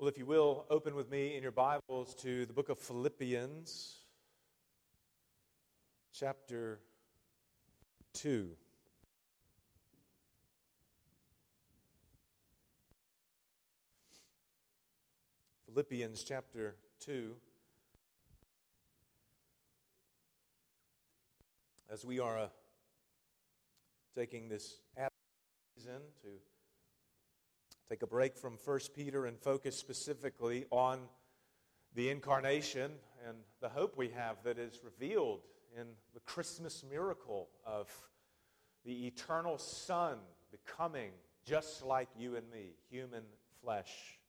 [0.00, 3.96] Well, if you will, open with me in your Bibles to the book of Philippians,
[6.18, 6.80] chapter
[8.14, 8.48] 2.
[15.66, 17.34] Philippians chapter 2.
[21.92, 22.48] As we are uh,
[24.16, 24.76] taking this
[25.76, 26.28] season to
[27.90, 31.00] take a break from 1 Peter and focus specifically on
[31.96, 32.92] the incarnation
[33.26, 35.40] and the hope we have that is revealed
[35.76, 37.90] in the Christmas miracle of
[38.84, 40.18] the eternal Son
[40.52, 41.10] becoming
[41.44, 43.24] just like you and me, human
[43.60, 44.20] flesh.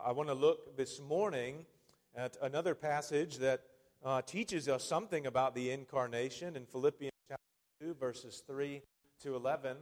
[0.00, 1.66] I want to look this morning
[2.14, 3.62] at another passage that
[4.04, 7.42] uh, teaches us something about the incarnation in Philippians chapter
[7.80, 8.80] 2, verses 3
[9.24, 9.76] to 11.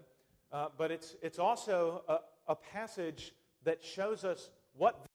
[0.50, 3.32] Uh, but it's, it's also a, a passage
[3.64, 5.06] that shows us what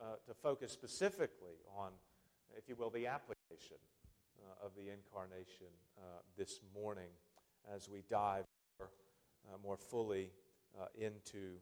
[0.00, 1.90] uh, to focus specifically on,
[2.56, 3.76] if you will, the application
[4.40, 5.66] uh, of the incarnation
[5.98, 6.02] uh,
[6.36, 7.10] this morning
[7.74, 8.44] as we dive
[8.78, 8.88] more,
[9.48, 10.30] uh, more fully
[10.80, 11.56] uh, into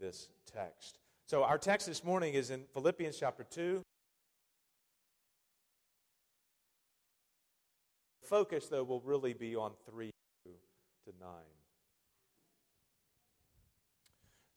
[0.00, 0.98] this text.
[1.26, 3.82] So, our text this morning is in Philippians chapter 2,
[8.28, 10.10] focus, though, will really be on 3
[10.44, 11.28] to 9.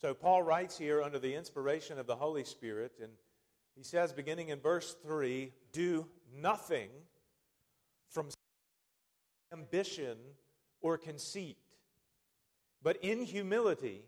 [0.02, 3.12] So, Paul writes here under the inspiration of the Holy Spirit, and
[3.76, 6.90] he says, beginning in verse 3, do nothing
[8.10, 8.30] from
[9.54, 10.18] ambition
[10.82, 11.58] or conceit,
[12.82, 14.02] but in humility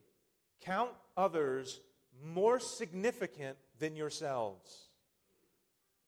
[0.61, 1.79] count others
[2.23, 4.89] more significant than yourselves.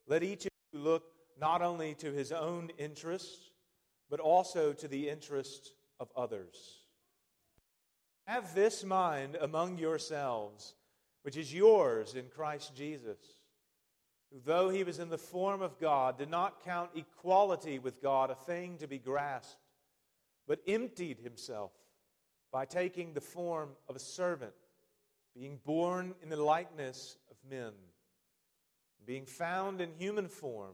[0.07, 3.49] Let each of you look not only to his own interests,
[4.09, 6.79] but also to the interests of others.
[8.25, 10.75] Have this mind among yourselves,
[11.23, 13.19] which is yours in Christ Jesus,
[14.31, 18.31] who, though he was in the form of God, did not count equality with God
[18.31, 19.57] a thing to be grasped,
[20.47, 21.71] but emptied himself
[22.51, 24.53] by taking the form of a servant,
[25.35, 27.73] being born in the likeness of men,
[29.05, 30.73] being found in human form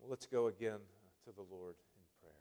[0.00, 0.78] Well, let's go again
[1.24, 2.32] to the Lord in prayer.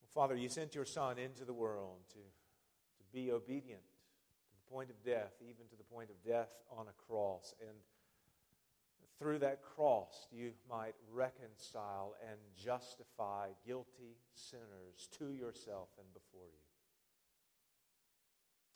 [0.00, 4.72] Well, Father, you sent your Son into the world to, to be obedient to the
[4.72, 7.52] point of death, even to the point of death on a cross.
[7.60, 7.76] And
[9.18, 16.69] through that cross, you might reconcile and justify guilty sinners to yourself and before you.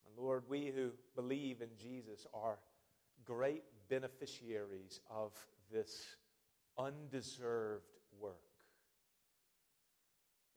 [0.07, 2.59] And Lord, we who believe in Jesus are
[3.25, 5.33] great beneficiaries of
[5.73, 6.17] this
[6.79, 7.85] undeserved
[8.21, 8.37] work.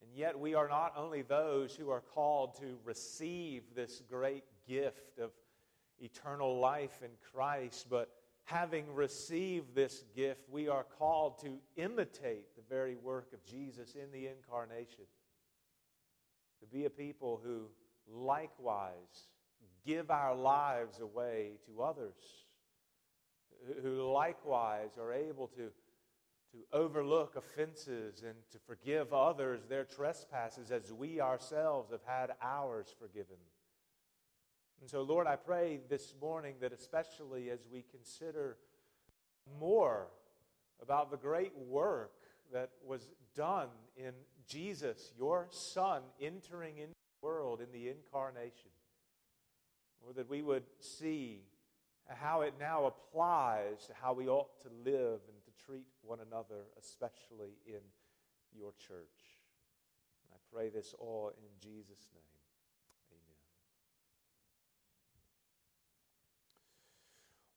[0.02, 5.20] And yet, we are not only those who are called to receive this great gift
[5.20, 5.32] of
[6.00, 8.10] eternal life in Christ, but
[8.44, 14.12] having received this gift, we are called to imitate the very work of Jesus in
[14.12, 15.06] the incarnation.
[16.62, 17.68] To be a people who
[18.10, 19.28] likewise
[19.86, 22.46] give our lives away to others
[23.82, 25.70] who likewise are able to,
[26.52, 32.94] to overlook offenses and to forgive others their trespasses as we ourselves have had ours
[33.00, 33.38] forgiven.
[34.82, 38.58] And so, Lord, I pray this morning that especially as we consider
[39.60, 40.08] more
[40.82, 42.12] about the great work
[42.54, 44.14] that was done in
[44.48, 48.70] Jesus, your Son, entering into the world in the incarnation,
[50.08, 51.42] or that we would see
[52.08, 56.64] how it now applies to how we ought to live and to treat one another,
[56.80, 57.82] especially in
[58.58, 59.38] your church.
[60.32, 62.24] I pray this all in Jesus' name.
[63.12, 63.36] Amen.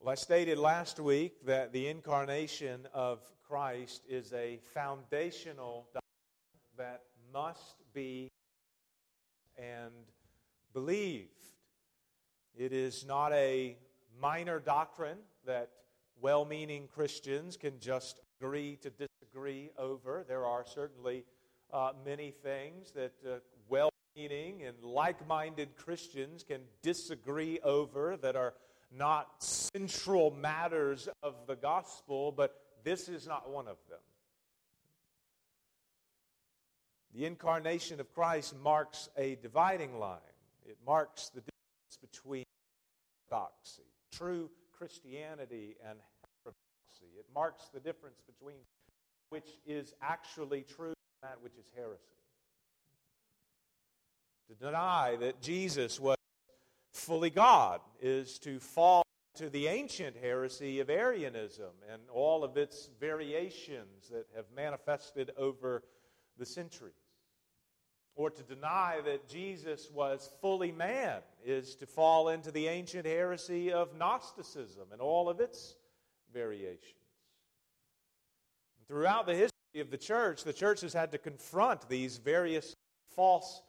[0.00, 6.00] Well, I stated last week that the incarnation of Christ is a foundational doctrine
[6.76, 8.29] that must be
[9.56, 9.93] and
[10.73, 11.29] believed.
[12.56, 13.76] It is not a
[14.20, 15.70] minor doctrine that
[16.20, 20.25] well meaning Christians can just agree to disagree over.
[20.26, 21.25] There are certainly
[21.73, 23.38] uh, many things that uh,
[23.69, 28.55] well meaning and like minded Christians can disagree over that are
[28.93, 34.00] not central matters of the gospel, but this is not one of them.
[37.14, 40.19] The incarnation of Christ marks a dividing line.
[40.64, 41.43] It marks the
[42.00, 42.44] between
[43.31, 43.82] orthodoxy,
[44.12, 45.99] true Christianity, and
[46.44, 47.19] heterodoxy.
[47.19, 48.58] It marks the difference between
[49.31, 52.02] which is actually true and that which is heresy.
[54.49, 56.17] To deny that Jesus was
[56.93, 59.05] fully God is to fall
[59.37, 65.85] to the ancient heresy of Arianism and all of its variations that have manifested over
[66.37, 66.94] the centuries.
[68.16, 73.72] Or to deny that Jesus was fully man is to fall into the ancient heresy
[73.72, 75.76] of Gnosticism and all of its
[76.32, 76.94] variations.
[78.86, 82.74] throughout the history of the church, the church has had to confront these various
[83.14, 83.62] false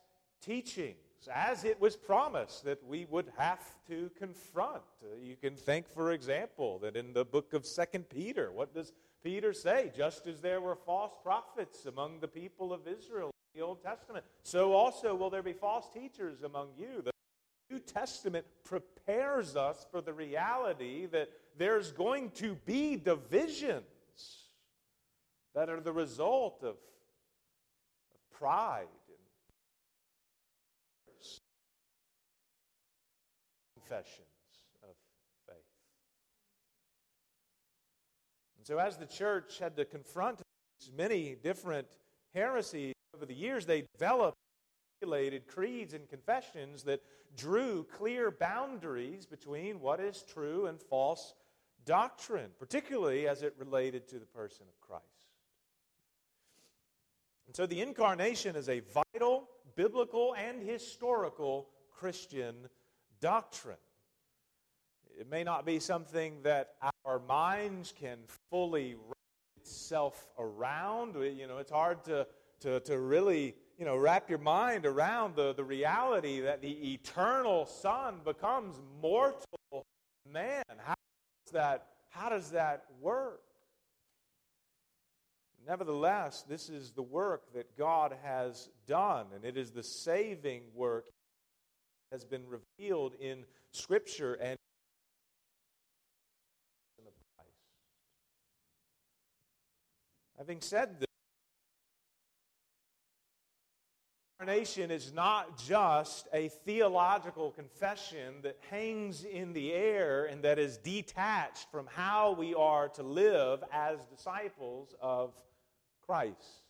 [0.43, 0.97] teachings
[1.31, 4.81] as it was promised that we would have to confront.
[5.03, 8.93] Uh, you can think, for example, that in the book of Second Peter, what does
[9.23, 9.91] Peter say?
[9.95, 14.73] Just as there were false prophets among the people of Israel the Old Testament, so
[14.73, 17.01] also will there be false teachers among you.
[17.03, 17.11] The
[17.69, 23.83] New Testament prepares us for the reality that there's going to be divisions
[25.53, 26.77] that are the result of, of
[28.31, 29.17] pride and
[33.75, 34.27] confessions
[34.83, 34.95] of
[35.47, 35.57] faith.
[38.57, 40.41] And so, as the church had to confront
[40.95, 41.87] many different
[42.33, 44.37] heresies over the years, they developed
[45.47, 47.01] creeds and confessions that
[47.35, 51.33] drew clear boundaries between what is true and false
[51.85, 55.05] doctrine, particularly as it related to the person of Christ.
[57.47, 58.81] And so the incarnation is a
[59.13, 62.55] vital, biblical, and historical Christian
[63.19, 63.77] doctrine.
[65.19, 66.75] It may not be something that
[67.05, 68.19] our minds can
[68.49, 69.15] fully wrap
[69.57, 71.15] itself around.
[71.15, 72.27] You know, it's hard to,
[72.61, 77.65] to, to really, you know, wrap your mind around the, the reality that the eternal
[77.65, 79.85] Son becomes mortal
[80.31, 80.63] man.
[80.77, 80.95] How
[81.45, 83.41] does that, how does that work?
[85.67, 91.05] Nevertheless, this is the work that God has done, and it is the saving work
[91.05, 94.57] that has been revealed in Scripture and
[97.07, 97.51] of Christ.
[100.37, 101.10] Having said this,
[104.41, 110.77] incarnation is not just a theological confession that hangs in the air and that is
[110.77, 115.31] detached from how we are to live as disciples of
[116.07, 116.63] Christ.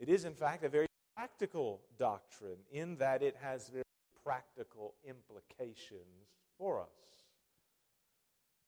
[0.00, 0.86] It is, in fact, a very
[1.16, 3.84] practical doctrine in that it has very
[4.24, 6.26] practical implications
[6.58, 6.88] for us.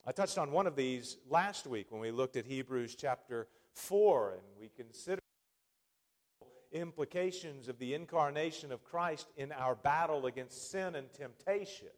[0.07, 4.33] I touched on one of these last week when we looked at Hebrews chapter 4
[4.33, 5.22] and we considered
[6.73, 11.89] implications of the incarnation of Christ in our battle against sin and temptation.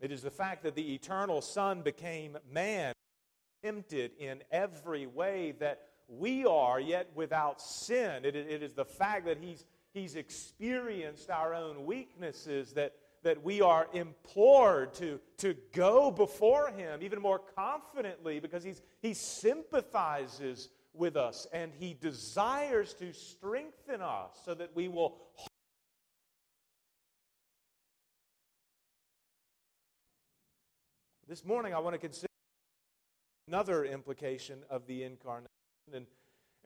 [0.00, 2.92] It is the fact that the eternal Son became man,
[3.62, 8.24] tempted in every way that we are, yet without sin.
[8.24, 13.62] It, it is the fact that he's, he's experienced our own weaknesses that, that we
[13.62, 21.16] are implored to, to go before him even more confidently because he's, he sympathizes with
[21.16, 25.16] us and he desires to strengthen us so that we will
[31.26, 32.28] This morning, I want to consider
[33.48, 35.48] another implication of the incarnation.
[35.92, 36.06] And,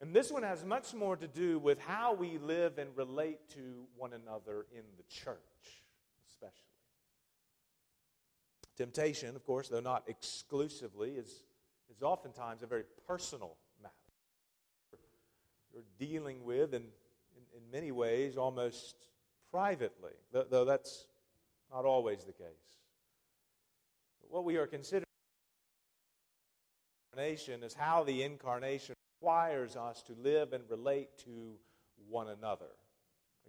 [0.01, 3.87] and this one has much more to do with how we live and relate to
[3.95, 5.37] one another in the church,
[6.27, 6.53] especially.
[8.75, 11.43] Temptation, of course, though not exclusively, is,
[11.89, 13.55] is oftentimes a very personal.
[15.73, 18.95] You're dealing with, in, in, in many ways, almost
[19.51, 21.07] privately, though, that's
[21.71, 22.77] not always the case.
[24.21, 25.05] But what we are considering
[27.17, 31.55] is how the incarnation requires us to live and relate to
[32.07, 32.69] one another.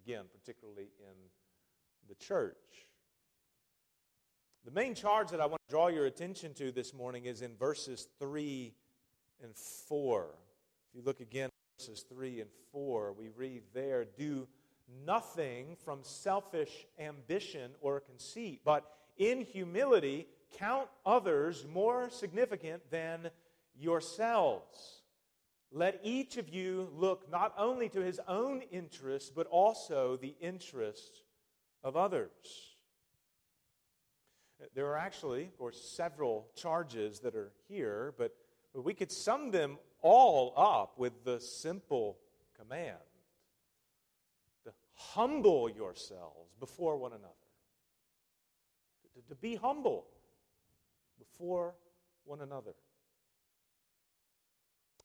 [0.04, 1.14] Again, particularly in
[2.08, 2.56] the church.
[4.64, 7.56] The main charge that I want to draw your attention to this morning is in
[7.56, 8.74] verses 3
[9.42, 10.26] and 4.
[10.88, 11.48] If you look again
[11.80, 14.46] verses 3 and 4, we read there, Do
[15.06, 18.84] nothing from selfish ambition or conceit, but
[19.16, 20.26] in humility
[20.58, 23.30] count others more significant than
[23.74, 25.00] yourselves.
[25.72, 31.22] Let each of you look not only to his own interests, but also the interests
[31.82, 32.28] of others.
[34.74, 38.36] There are actually, of course, several charges that are here, but
[38.74, 42.18] we could sum them all up with the simple
[42.58, 42.96] command
[44.64, 47.28] to humble yourselves before one another.
[49.14, 50.06] To, to be humble
[51.18, 51.74] before
[52.24, 52.72] one another.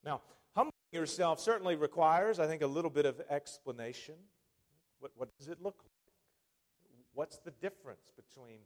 [0.04, 0.22] Now,
[0.54, 4.16] humbling yourself certainly requires, I think, a little bit of explanation.
[5.00, 5.92] What, what does it look like?
[7.14, 8.60] What's the difference between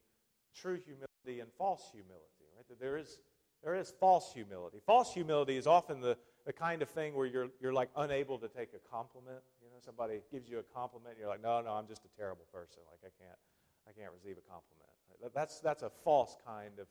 [0.55, 2.49] true humility and false humility?
[2.55, 2.79] Right?
[2.79, 3.19] There is
[3.63, 4.79] there is false humility.
[4.85, 8.47] False humility is often the, the kind of thing where you're, you're like unable to
[8.47, 9.39] take a compliment.
[9.61, 12.17] You know, somebody gives you a compliment, and you're like, no, no, I'm just a
[12.17, 12.81] terrible person.
[12.89, 13.37] Like I can't,
[13.87, 15.33] I can't receive a compliment.
[15.33, 16.87] That's, that's a false kind of,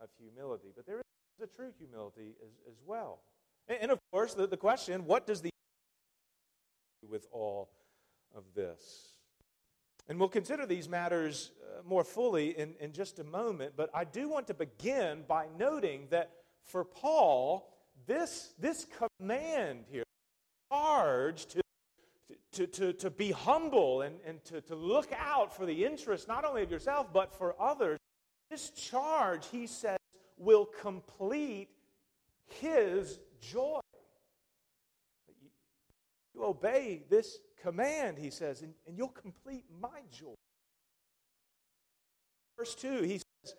[0.00, 0.68] of humility.
[0.76, 3.20] But there is a true humility as, as well.
[3.66, 5.50] And, and of course, the, the question, what does the
[7.08, 7.70] with all
[8.34, 9.14] of this?
[10.08, 14.04] And we'll consider these matters uh, more fully in, in just a moment, but I
[14.04, 16.30] do want to begin by noting that
[16.64, 17.70] for Paul,
[18.06, 18.86] this, this
[19.18, 20.04] command here,
[20.72, 21.60] charge to,
[22.52, 26.44] to, to, to be humble and, and to, to look out for the interests not
[26.44, 27.98] only of yourself, but for others,
[28.50, 29.98] this charge, he says,
[30.38, 31.68] will complete
[32.46, 33.80] his joy.
[36.34, 40.34] You obey this command, he says, and, and you'll complete my joy.
[42.56, 43.54] Verse 2, he says,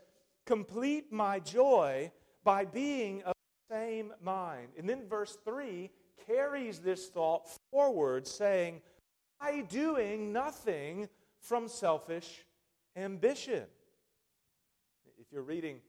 [0.46, 2.12] Complete my joy
[2.44, 3.34] by being of
[3.70, 4.70] the same mind.
[4.78, 5.90] And then verse 3
[6.28, 8.82] carries this thought forward, saying,
[9.40, 11.08] By doing nothing
[11.40, 12.46] from selfish
[12.96, 13.64] ambition.
[15.18, 15.82] If you're reading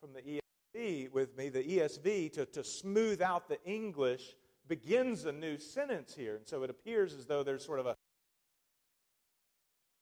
[0.00, 0.40] from the
[0.76, 4.34] ESV with me, the ESV, to, to smooth out the English,
[4.68, 6.36] begins a new sentence here.
[6.36, 7.96] And so it appears as though there's sort of a.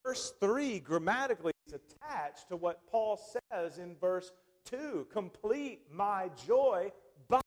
[0.04, 3.20] Verse 3 grammatically is attached to what Paul
[3.50, 4.30] says in verse
[4.66, 6.92] 2 complete my joy
[7.28, 7.40] by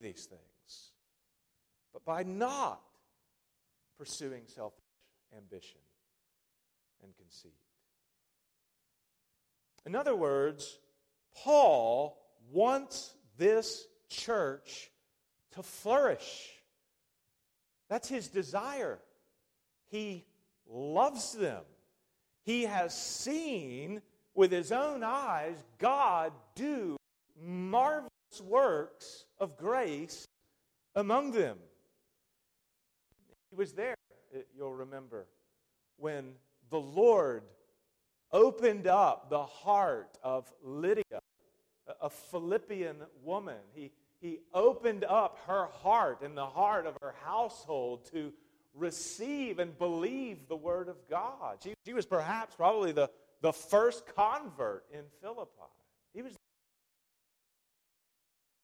[0.00, 0.92] these things,
[1.92, 2.80] but by not
[3.98, 4.80] pursuing selfish
[5.36, 5.80] ambition
[7.02, 7.52] and conceit.
[9.84, 10.78] In other words,
[11.34, 12.18] Paul
[12.50, 14.90] wants this church
[15.56, 16.50] to flourish.
[17.88, 18.98] That's his desire.
[19.88, 20.24] He
[20.68, 21.62] loves them.
[22.44, 24.02] He has seen
[24.34, 26.96] with his own eyes God do
[27.40, 28.10] marvelous
[28.44, 30.26] works of grace
[30.94, 31.58] among them.
[33.50, 33.96] He was there,
[34.34, 35.26] uh, you'll remember,
[35.96, 36.32] when
[36.70, 37.42] the Lord
[38.32, 41.20] opened up the heart of Lydia,
[42.00, 43.58] a Philippian woman.
[43.72, 43.92] He,
[44.26, 48.32] he opened up her heart and the heart of her household to
[48.74, 51.58] receive and believe the Word of God.
[51.62, 53.08] She, she was perhaps probably the,
[53.40, 55.50] the first convert in Philippi.
[56.12, 56.34] He was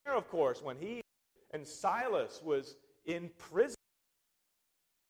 [0.05, 1.01] there, of course, when he
[1.53, 2.75] and Silas was
[3.07, 3.77] in prison.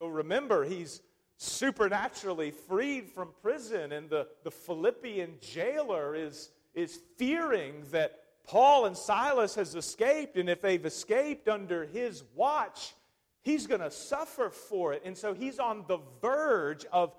[0.02, 1.00] So remember, he's
[1.38, 8.96] supernaturally freed from prison, and the, the Philippian jailer is, is fearing that Paul and
[8.96, 12.94] Silas has escaped, and if they've escaped under his watch,
[13.42, 15.02] he's going to suffer for it.
[15.04, 17.14] And so he's on the verge of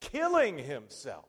[0.00, 1.26] killing himself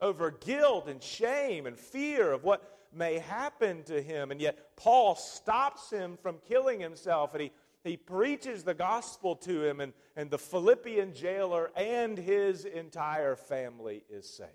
[0.00, 4.30] over guilt and shame and fear of what may happen to him.
[4.30, 7.52] And yet, Paul stops him from killing himself, and he,
[7.84, 14.02] he preaches the gospel to him, and, and the Philippian jailer and his entire family
[14.08, 14.50] is saved.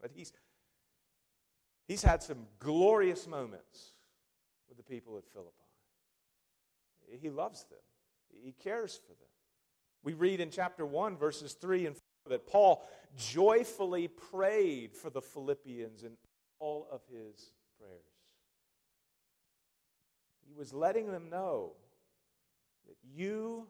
[0.00, 0.32] But he's
[1.90, 3.94] He's had some glorious moments
[4.68, 5.50] with the people at Philippi.
[7.20, 7.80] He loves them,
[8.44, 9.28] he cares for them.
[10.04, 15.20] We read in chapter 1, verses 3 and 4, that Paul joyfully prayed for the
[15.20, 16.12] Philippians in
[16.60, 18.04] all of his prayers.
[20.46, 21.72] He was letting them know
[22.86, 23.66] that you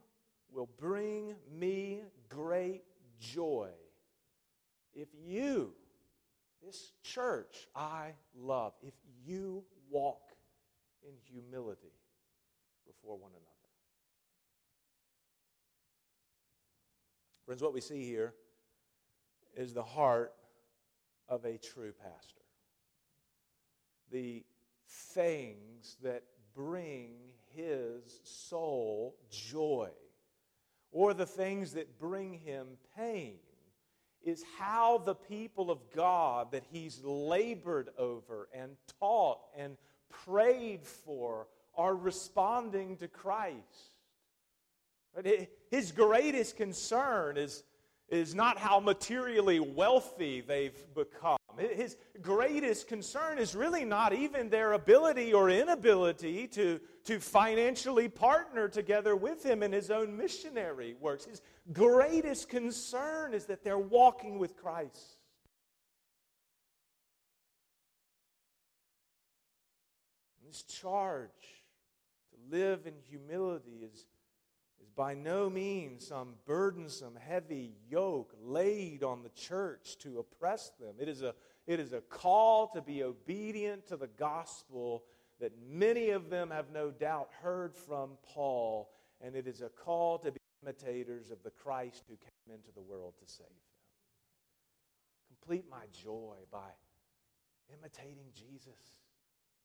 [0.52, 2.82] will bring me great
[3.18, 3.70] joy
[4.92, 5.72] if you
[6.64, 10.20] this church I love if you walk
[11.02, 11.94] in humility
[12.86, 13.46] before one another.
[17.46, 18.34] Friends, what we see here
[19.56, 20.32] is the heart
[21.28, 22.42] of a true pastor.
[24.12, 24.44] The
[24.88, 26.24] things that
[26.54, 27.14] bring
[27.54, 29.90] his soul joy
[30.92, 33.38] or the things that bring him pain
[34.24, 39.76] is how the people of God that he's labored over and taught and
[40.08, 43.94] prayed for are responding to Christ.
[45.70, 47.64] His greatest concern is,
[48.08, 51.39] is not how materially wealthy they've become.
[51.60, 58.68] His greatest concern is really not even their ability or inability to, to financially partner
[58.68, 61.26] together with him in his own missionary works.
[61.26, 65.18] His greatest concern is that they're walking with Christ.
[70.46, 71.28] This charge
[72.30, 74.06] to live in humility is
[74.96, 80.94] by no means some burdensome, heavy yoke laid on the church to oppress them.
[80.98, 81.34] It is a,
[81.66, 85.04] it is a call to be obedient to the gospel
[85.40, 90.18] that many of them have no doubt heard from Paul, and it is a call
[90.18, 93.56] to be imitators of the Christ who came into the world to save them.
[95.28, 96.68] Complete my joy by
[97.72, 98.98] imitating Jesus,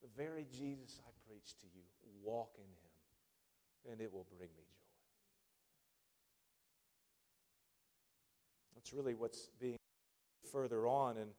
[0.01, 1.81] the very Jesus I preach to you.
[2.23, 4.84] Walk in him, and it will bring me joy.
[8.85, 9.77] That's really what's being
[10.51, 11.29] further on in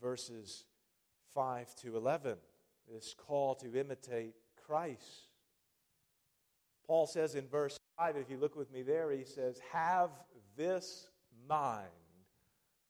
[0.00, 0.62] verses
[1.34, 2.36] 5 to 11.
[2.88, 4.34] This call to imitate
[4.64, 5.26] Christ.
[6.86, 10.10] Paul says in verse 5, if you look with me there, he says, Have
[10.56, 11.08] this
[11.48, 11.88] mind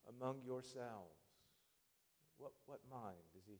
[0.07, 1.17] among yourselves.
[2.37, 3.55] What, what mind is he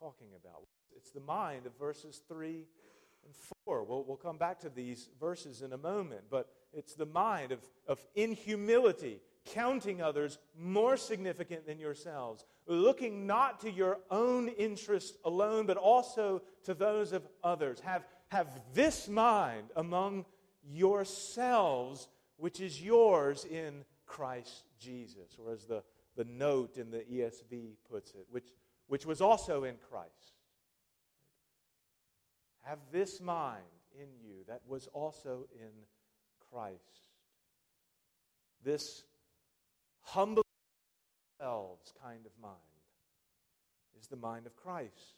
[0.00, 0.64] talking about?
[0.96, 2.66] It's the mind of verses 3
[3.24, 3.84] and 4.
[3.84, 7.60] We'll, we'll come back to these verses in a moment, but it's the mind of,
[7.86, 9.20] of in humility
[9.52, 16.42] counting others more significant than yourselves, looking not to your own interest alone, but also
[16.64, 17.80] to those of others.
[17.80, 20.24] Have, have this mind among
[20.70, 25.82] yourselves, which is yours in Christ Jesus, or as the,
[26.16, 28.48] the note in the ESV puts it, which,
[28.86, 30.12] which was also in Christ.
[32.62, 33.62] Have this mind
[33.98, 35.70] in you that was also in
[36.50, 37.08] Christ.
[38.64, 39.04] This
[40.08, 40.44] humble
[41.38, 42.56] themselves kind of mind
[44.00, 45.16] is the mind of Christ.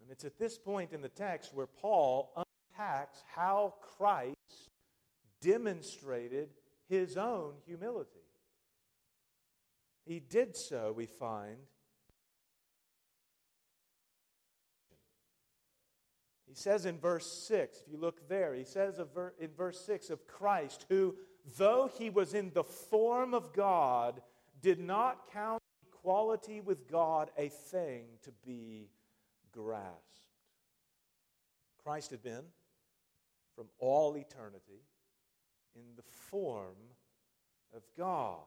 [0.00, 4.36] And it's at this point in the text where Paul unpacks how Christ
[5.40, 6.50] demonstrated
[6.88, 8.10] his own humility.
[10.04, 11.58] He did so, we find.
[16.46, 20.26] He says in verse 6, if you look there, he says in verse 6 of
[20.26, 21.14] Christ, who
[21.56, 24.20] though he was in the form of God,
[24.60, 28.88] did not count equality with God a thing to be
[29.52, 30.20] grasped.
[31.82, 32.44] Christ had been,
[33.54, 34.82] from all eternity,
[35.74, 36.76] in the form
[37.74, 38.38] of God.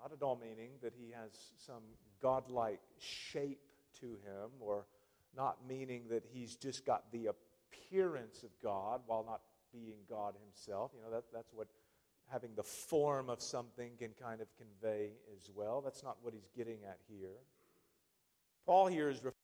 [0.00, 1.30] Not at all meaning that he has
[1.66, 1.82] some
[2.20, 3.60] godlike shape
[4.00, 4.86] to him, or
[5.36, 9.40] not meaning that he's just got the appearance of God while not
[9.72, 10.92] being God Himself.
[10.94, 11.68] You know, that, that's what
[12.30, 15.80] having the form of something can kind of convey as well.
[15.82, 17.36] That's not what he's getting at here.
[18.64, 19.34] Paul here is referring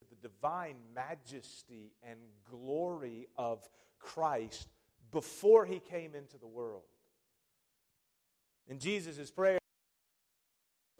[0.00, 2.18] to the divine majesty and
[2.50, 4.68] glory of Christ
[5.10, 6.82] before he came into the world.
[8.68, 9.58] In Jesus' prayer,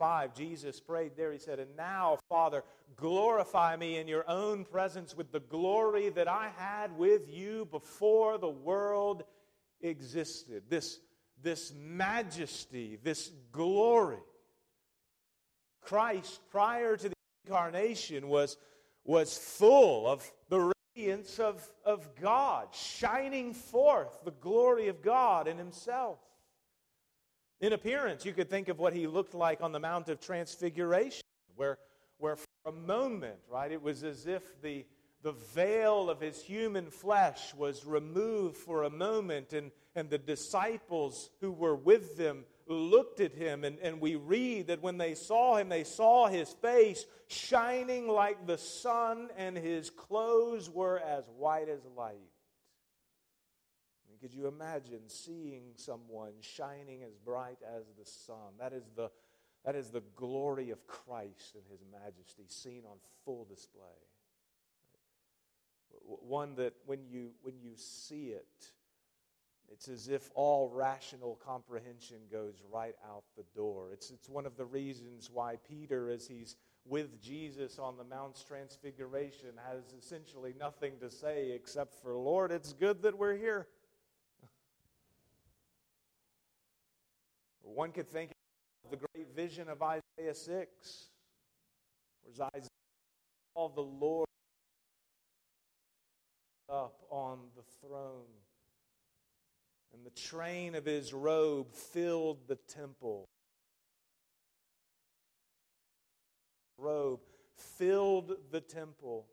[0.04, 1.32] 5, Jesus prayed there.
[1.32, 2.62] He said, And now, Father,
[2.94, 8.36] glorify me in your own presence with the glory that I had with you before
[8.36, 9.22] the world
[9.80, 10.64] existed.
[10.68, 11.00] This,
[11.42, 14.18] this majesty, this glory.
[15.80, 17.14] Christ, prior to the
[17.46, 18.58] incarnation, was,
[19.06, 25.56] was full of the radiance of, of God, shining forth the glory of God in
[25.56, 26.18] Himself.
[27.64, 31.22] In appearance, you could think of what he looked like on the Mount of Transfiguration,
[31.56, 31.78] where,
[32.18, 34.84] where for a moment, right, it was as if the,
[35.22, 41.30] the veil of his human flesh was removed for a moment, and, and the disciples
[41.40, 43.64] who were with them looked at him.
[43.64, 48.46] And, and we read that when they saw him, they saw his face shining like
[48.46, 52.28] the sun, and his clothes were as white as light.
[54.20, 58.54] Could you imagine seeing someone shining as bright as the sun?
[58.58, 59.10] That is the,
[59.64, 63.82] that is the glory of Christ and his majesty seen on full display.
[66.06, 68.70] One that when you, when you see it,
[69.70, 73.90] it's as if all rational comprehension goes right out the door.
[73.92, 78.42] It's, it's one of the reasons why Peter, as he's with Jesus on the Mount's
[78.44, 83.66] Transfiguration has essentially nothing to say except for, Lord, it's good that we're here.
[87.64, 88.30] Or one could think
[88.84, 91.08] of the great vision of Isaiah 6,
[92.22, 92.68] where Isaiah
[93.56, 94.28] saw the Lord
[96.68, 98.24] up on the throne.
[99.92, 103.26] And the train of his robe filled the temple.
[106.78, 107.20] Robe
[107.56, 109.26] filled the temple.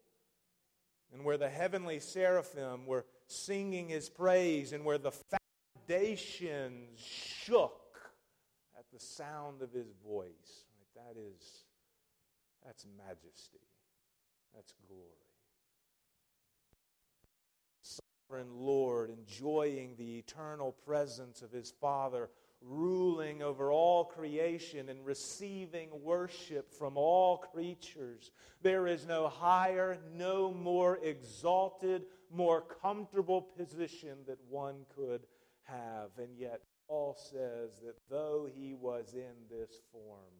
[1.11, 5.11] And where the heavenly seraphim were singing his praise, and where the
[5.87, 7.80] foundations shook
[8.93, 10.65] the sound of his voice.
[10.95, 11.65] That is,
[12.65, 13.59] that's majesty.
[14.53, 15.21] That's glory
[18.31, 22.29] sovereign Lord, enjoying the eternal presence of his Father,
[22.61, 28.31] ruling over all creation and receiving worship from all creatures.
[28.61, 35.21] There is no higher, no more exalted, more comfortable position that one could
[35.63, 36.11] have.
[36.17, 40.33] And yet, Paul says that though he was in this form,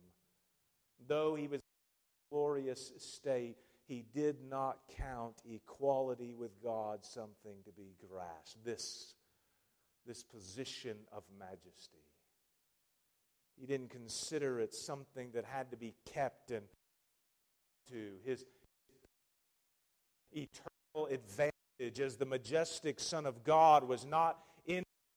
[1.08, 3.56] though he was in a glorious state,
[3.88, 8.66] he did not count equality with God something to be grasped.
[8.66, 9.14] This,
[10.06, 12.04] this position of majesty.
[13.58, 16.66] He didn't consider it something that had to be kept and
[17.92, 18.44] to his
[20.34, 24.38] eternal advantage as the majestic Son of God was not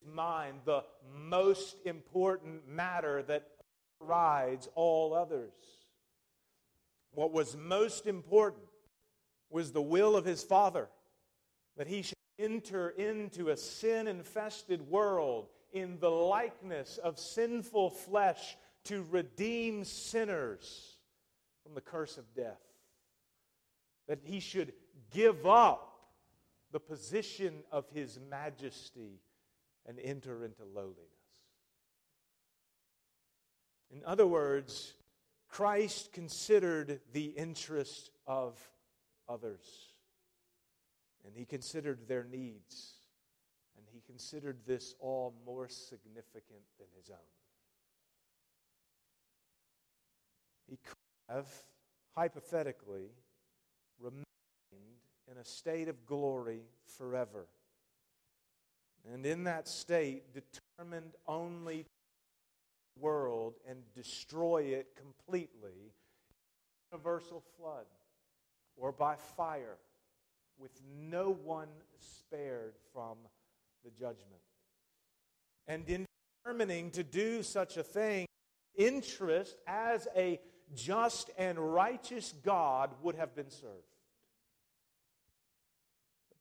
[0.07, 3.49] mind the most important matter that
[4.01, 5.53] overrides all others.
[7.13, 8.65] What was most important
[9.51, 10.89] was the will of his Father
[11.77, 18.57] that he should enter into a sin infested world in the likeness of sinful flesh
[18.85, 20.97] to redeem sinners
[21.63, 22.61] from the curse of death.
[24.09, 24.73] That he should
[25.13, 25.91] give up
[26.73, 29.21] the position of his majesty
[29.87, 30.99] and enter into lowliness.
[33.93, 34.95] In other words,
[35.49, 38.59] Christ considered the interest of
[39.29, 39.65] others.
[41.25, 42.95] And he considered their needs.
[43.77, 47.17] And he considered this all more significant than his own.
[50.69, 50.97] He could
[51.29, 51.49] have,
[52.17, 53.11] hypothetically,
[54.01, 54.25] remained
[55.31, 56.63] in a state of glory
[56.99, 57.47] forever.
[59.13, 61.89] And in that state, determined only to
[62.97, 65.93] the world and destroy it completely
[66.91, 67.87] universal flood
[68.77, 69.77] or by fire
[70.59, 73.17] with no one spared from
[73.85, 74.41] the judgment.
[75.67, 76.07] And in
[76.45, 78.27] determining to do such a thing
[78.77, 80.41] interest as a
[80.75, 83.85] just and righteous god would have been served.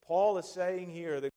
[0.06, 1.33] Paul is saying here that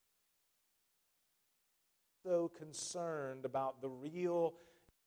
[2.27, 4.55] so concerned about the real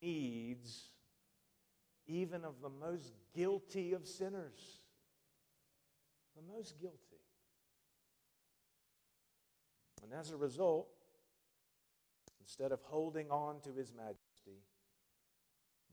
[0.01, 0.89] needs
[2.07, 4.79] even of the most guilty of sinners.
[6.35, 6.97] The most guilty.
[10.01, 10.87] And as a result,
[12.39, 14.63] instead of holding on to his majesty,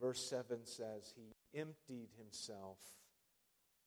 [0.01, 2.79] verse 7 says, He emptied himself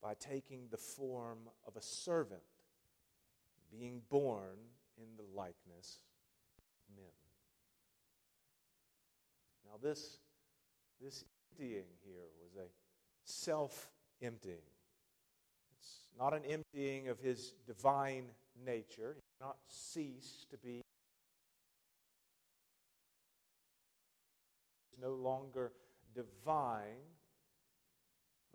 [0.03, 2.41] by taking the form of a servant,
[3.71, 4.57] being born
[4.97, 5.99] in the likeness
[6.57, 7.18] of men.
[9.69, 10.17] Now, this,
[10.99, 12.67] this emptying here was a
[13.23, 14.57] self emptying.
[15.77, 18.25] It's not an emptying of his divine
[18.65, 19.15] nature.
[19.15, 20.81] He cannot cease to be.
[24.89, 25.71] He's no longer
[26.15, 27.05] divine.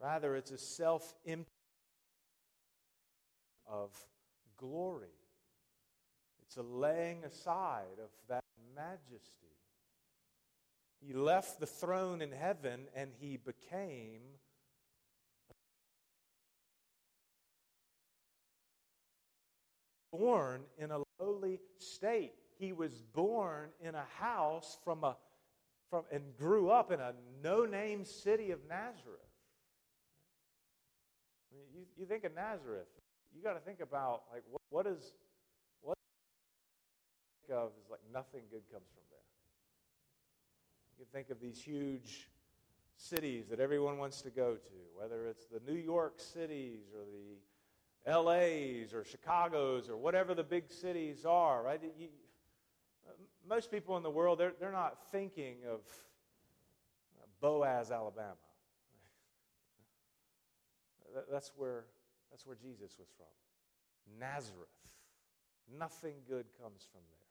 [0.00, 1.46] Rather, it's a self emptying
[3.70, 3.90] of
[4.57, 5.09] glory.
[6.42, 9.54] It's a laying aside of that majesty.
[11.07, 14.23] He left the throne in heaven and he became
[20.11, 22.33] born in a lowly state.
[22.59, 25.17] He was born in a house from a
[25.90, 27.12] from and grew up in a
[27.43, 29.21] no-name city of Nazareth.
[31.53, 32.88] I mean, you, you think of Nazareth,
[33.37, 35.12] you got to think about like what, what is
[35.83, 35.99] what
[37.53, 39.05] of is like nothing good comes from
[40.97, 42.29] you can think of these huge
[42.97, 48.21] cities that everyone wants to go to, whether it's the New York cities or the
[48.21, 51.81] LAs or Chicago's or whatever the big cities are, right?
[51.99, 52.09] You,
[53.09, 53.13] uh,
[53.49, 55.81] most people in the world, they're, they're not thinking of
[57.19, 58.37] uh, Boaz, Alabama.
[61.33, 61.85] That's where,
[62.31, 63.27] that's where Jesus was from.
[64.19, 64.69] Nazareth.
[65.79, 67.25] Nothing good comes from there.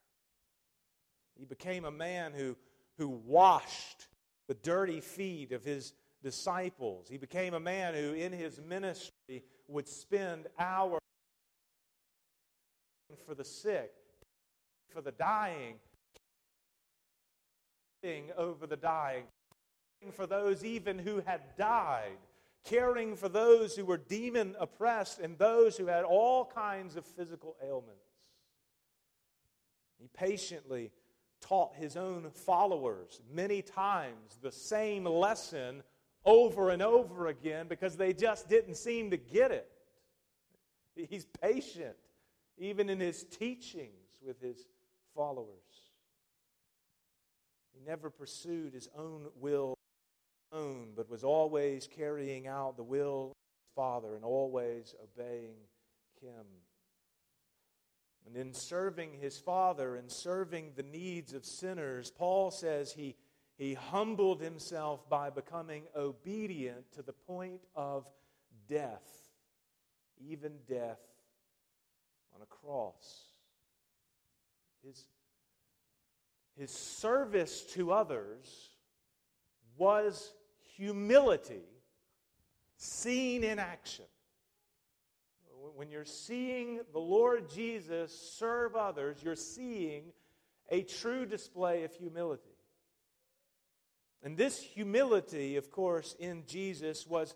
[1.36, 2.56] He became a man who,
[2.97, 4.08] who washed
[4.47, 7.08] the dirty feet of his disciples.
[7.10, 10.99] He became a man who, in his ministry, would spend hours
[13.25, 13.93] for the sick,
[14.89, 15.75] for the dying,
[18.38, 19.23] over the dying,
[20.12, 22.17] for those even who had died,
[22.65, 27.56] caring for those who were demon oppressed and those who had all kinds of physical
[27.63, 28.03] ailments.
[29.99, 30.91] He patiently
[31.43, 35.84] taught his own followers many times the same lesson
[36.25, 39.69] over and over again because they just didn't seem to get it.
[40.95, 41.95] He's patient,
[42.58, 44.65] even in his teachings with his
[45.15, 45.47] followers.
[47.73, 49.77] He never pursued his own will
[50.51, 55.56] alone, but was always carrying out the will of his Father and always obeying
[56.21, 56.45] him.
[58.25, 63.15] And in serving his Father and serving the needs of sinners, Paul says he,
[63.57, 68.07] he humbled himself by becoming obedient to the point of
[68.67, 69.29] death,
[70.19, 71.01] even death
[72.33, 73.25] on a cross.
[74.86, 75.05] His,
[76.57, 78.69] his service to others
[79.77, 80.33] was
[80.75, 81.65] humility
[82.77, 84.05] seen in action
[85.76, 90.12] when you're seeing the Lord Jesus serve others, you're seeing
[90.69, 92.43] a true display of humility.
[94.23, 97.36] And this humility, of course, in Jesus was,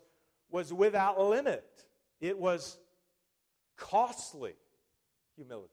[0.50, 1.84] was without limit.
[2.20, 2.78] It was
[3.76, 4.54] costly
[5.36, 5.72] humility.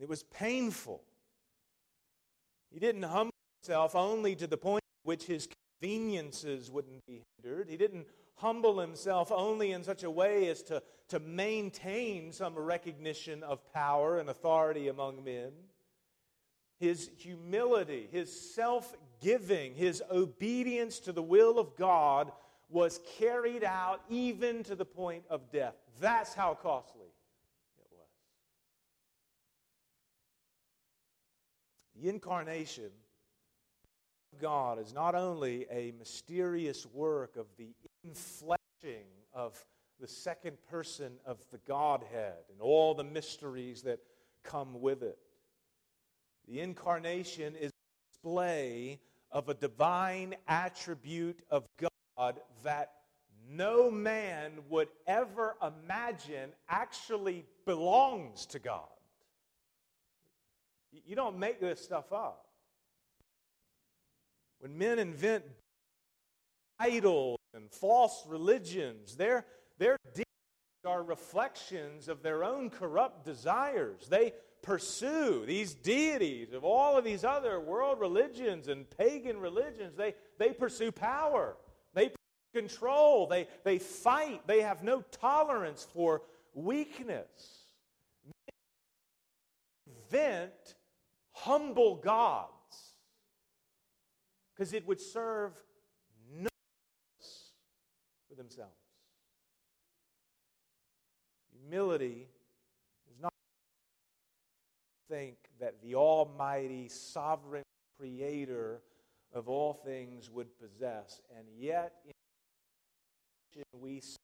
[0.00, 1.02] It was painful.
[2.70, 5.46] He didn't humble himself only to the point at which his
[5.80, 7.68] conveniences wouldn't be hindered.
[7.68, 8.06] He didn't
[8.40, 14.18] humble himself only in such a way as to, to maintain some recognition of power
[14.18, 15.52] and authority among men.
[16.78, 22.32] His humility, his self giving, his obedience to the will of God
[22.70, 25.74] was carried out even to the point of death.
[26.00, 27.08] That's how costly
[27.78, 28.08] it was.
[32.00, 32.90] The incarnation
[34.40, 37.74] God is not only a mysterious work of the
[38.06, 39.64] infleshing of
[40.00, 44.00] the second person of the Godhead and all the mysteries that
[44.42, 45.18] come with it.
[46.48, 51.64] The incarnation is a display of a divine attribute of
[52.16, 52.92] God that
[53.48, 58.88] no man would ever imagine actually belongs to God.
[60.92, 62.46] You don't make this stuff up.
[64.60, 65.44] When men invent
[66.80, 69.16] idols and false religions.
[69.16, 69.44] Their,
[69.78, 70.24] their deeds
[70.84, 74.06] are reflections of their own corrupt desires.
[74.08, 79.96] They pursue these deities of all of these other world religions and pagan religions.
[79.96, 81.56] They, they pursue power,
[81.94, 82.16] they pursue
[82.68, 86.22] control, they, they fight, they have no tolerance for
[86.54, 87.66] weakness.
[89.86, 90.74] Invent
[91.32, 92.59] humble gods
[94.60, 95.52] because it would serve
[96.30, 96.50] no
[97.16, 97.52] purpose
[98.28, 98.74] for themselves.
[101.62, 102.28] Humility
[103.10, 103.32] is not
[105.08, 107.62] think that the almighty sovereign
[107.98, 108.82] creator
[109.32, 114.16] of all things would possess and yet in we see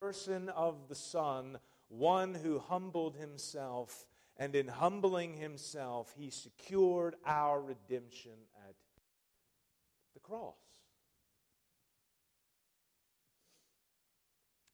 [0.00, 7.16] the person of the son one who humbled himself and in humbling himself he secured
[7.26, 8.32] our redemption
[10.28, 10.54] cross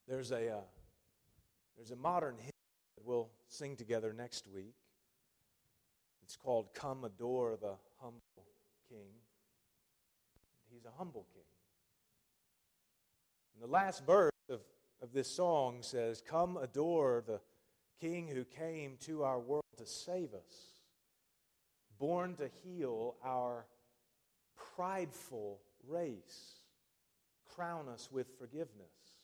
[0.06, 0.60] There's a, uh,
[1.76, 2.50] there's a modern hymn
[2.96, 4.74] that we'll sing together next week.
[6.22, 8.20] It's called Come Adore the Humble
[8.90, 9.08] King.
[10.70, 11.42] He's a humble king.
[13.54, 14.60] And the last verse of,
[15.00, 17.40] of this song says, Come adore the
[18.00, 20.82] King who came to our world to save us,
[21.98, 23.64] born to heal our
[24.76, 26.60] prideful race,
[27.54, 29.18] crown us with forgiveness.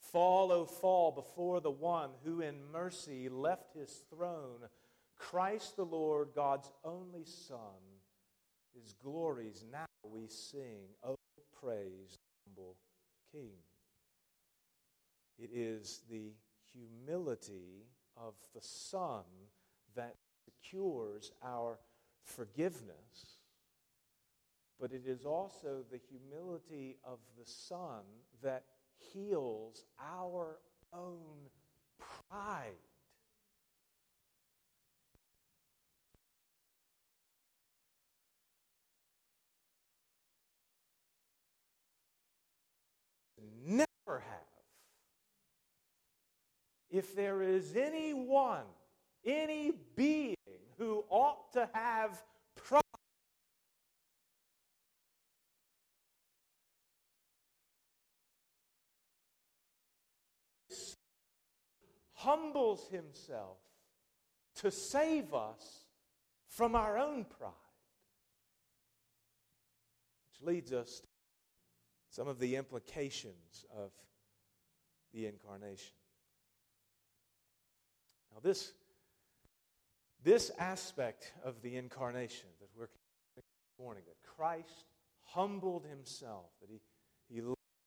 [0.00, 4.68] Fall, O fall, before the one who in mercy left his throne,
[5.16, 7.56] Christ the Lord, God's only Son.
[8.74, 10.88] His glories now we sing.
[11.04, 11.16] Oh,
[11.60, 12.76] praise humble
[13.30, 13.52] King.
[15.38, 16.32] It is the
[16.72, 17.86] humility
[18.16, 19.24] of the Son
[19.94, 21.78] that secures our
[22.24, 23.38] forgiveness,
[24.82, 28.02] but it is also the humility of the Son
[28.42, 28.64] that
[28.98, 30.58] heals our
[30.92, 31.20] own
[32.28, 32.72] pride.
[43.64, 44.18] Never have.
[46.90, 48.64] If there is anyone,
[49.24, 50.34] any being
[50.76, 52.20] who ought to have
[52.56, 52.82] pride,
[62.22, 63.58] humbles himself
[64.56, 65.84] to save us
[66.48, 67.52] from our own pride.
[70.30, 71.06] Which leads us to
[72.10, 73.90] some of the implications of
[75.14, 75.94] the incarnation.
[78.32, 78.72] Now, this,
[80.22, 82.88] this aspect of the incarnation that we're
[83.34, 83.44] this
[83.78, 84.86] morning, that Christ
[85.24, 86.80] humbled himself, that he,
[87.28, 87.40] he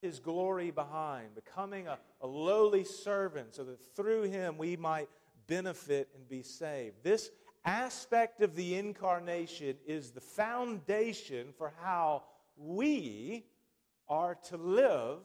[0.06, 5.10] his glory behind, becoming a, a lowly servant, so that through him we might
[5.48, 6.96] benefit and be saved.
[7.04, 7.32] This
[7.66, 12.24] aspect of the incarnation is the foundation for how
[12.56, 13.46] we
[14.08, 15.20] are to live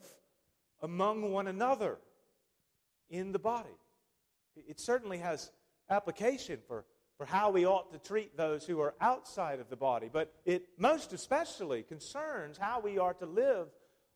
[0.81, 1.99] among one another
[3.09, 3.69] in the body.
[4.55, 5.51] It certainly has
[5.89, 6.85] application for,
[7.17, 10.67] for how we ought to treat those who are outside of the body, but it
[10.77, 13.67] most especially concerns how we are to live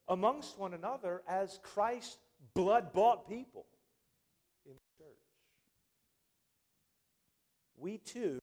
[0.07, 2.17] amongst one another as Christ's
[2.53, 3.65] blood bought people
[4.65, 5.17] in the church.
[7.77, 8.39] We too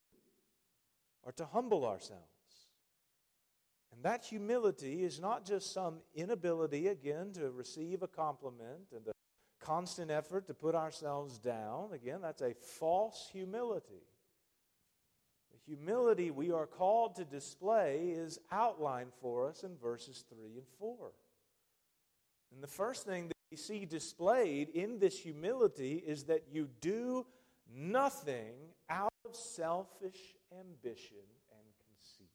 [1.25, 2.27] are to humble ourselves
[4.03, 9.12] and that humility is not just some inability, again, to receive a compliment and a
[9.64, 11.90] constant effort to put ourselves down.
[11.92, 14.03] Again, that's a false humility.
[15.53, 20.66] The humility we are called to display is outlined for us in verses 3 and
[20.81, 21.12] 4.
[22.52, 27.26] And the first thing that we see displayed in this humility is that you do
[27.74, 28.54] nothing
[28.90, 32.28] out of selfish ambition and conceit.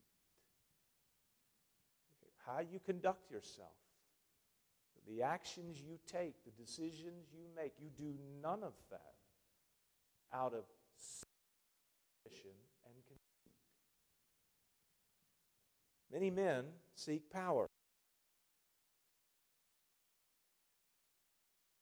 [2.45, 3.75] how you conduct yourself,
[5.08, 7.73] the actions you take, the decisions you make.
[7.80, 9.15] You do none of that
[10.34, 10.63] out of
[12.25, 12.51] ambition
[12.86, 13.53] and conceit.
[16.12, 17.67] Many men seek power.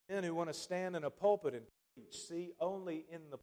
[0.10, 1.64] Men who want to stand in a pulpit and
[1.94, 3.38] preach see only in the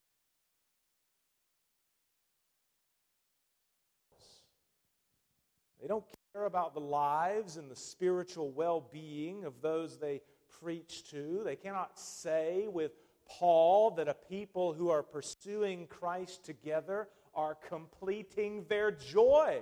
[5.80, 10.20] They don't care about the lives and the spiritual well being of those they
[10.60, 11.42] preach to.
[11.44, 12.92] They cannot say with
[13.28, 19.58] Paul that a people who are pursuing Christ together are completing their joy.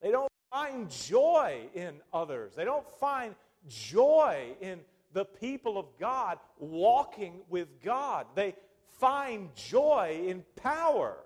[0.00, 3.34] They don't find joy in others, they don't find
[3.68, 4.80] joy in
[5.12, 8.26] the people of God walking with God.
[8.34, 8.54] They
[8.98, 11.16] find joy in power.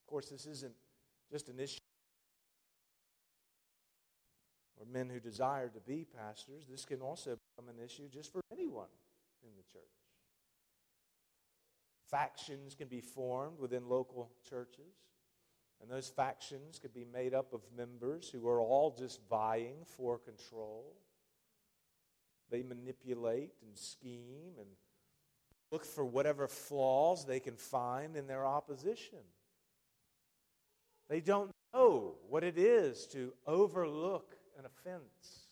[0.00, 0.74] Of course, this isn't
[1.30, 1.78] just an issue
[4.78, 6.64] for men who desire to be pastors.
[6.70, 8.88] This can also become an issue just for anyone
[9.42, 9.82] in the church.
[12.10, 14.94] Factions can be formed within local churches,
[15.80, 20.18] and those factions could be made up of members who are all just vying for
[20.18, 20.96] control.
[22.50, 24.68] They manipulate and scheme and
[25.70, 29.18] look for whatever flaws they can find in their opposition.
[31.08, 35.48] They don't know what it is to overlook an offense.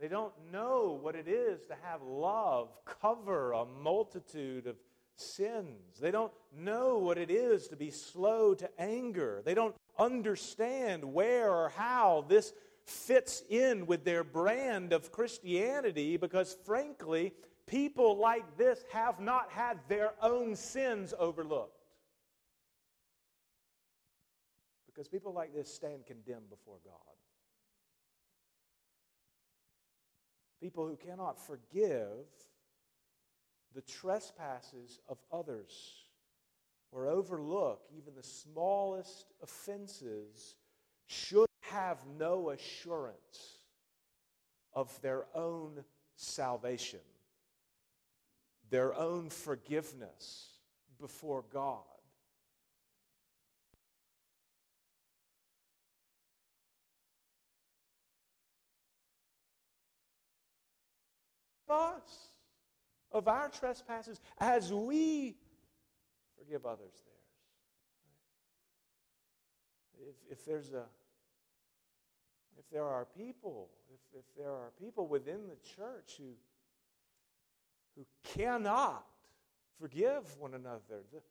[0.00, 2.68] They don't know what it is to have love
[3.00, 4.76] cover a multitude of
[5.20, 5.98] sins.
[6.00, 9.42] They don't know what it is to be slow to anger.
[9.44, 12.52] They don't understand where or how this
[12.84, 17.32] fits in with their brand of Christianity because, frankly,
[17.66, 21.76] people like this have not had their own sins overlooked.
[24.86, 26.94] Because people like this stand condemned before God.
[30.60, 32.26] People who cannot forgive
[33.74, 35.94] the trespasses of others
[36.92, 40.56] or overlook even the smallest offenses
[41.06, 43.58] should have no assurance
[44.72, 45.84] of their own
[46.16, 47.00] salvation,
[48.70, 50.48] their own forgiveness
[50.98, 51.84] before God.
[61.70, 62.29] us
[63.12, 65.36] of our trespasses as we
[66.38, 67.02] forgive others
[69.98, 70.08] theirs.
[70.08, 70.84] if, if there's a
[72.60, 76.34] if there are people, if, if there are people within the church who,
[77.96, 79.06] who cannot
[79.80, 81.22] forgive one another, the,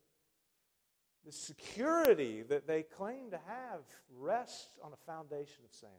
[1.26, 3.82] the security that they claim to have
[4.18, 5.92] rests on a foundation of sand.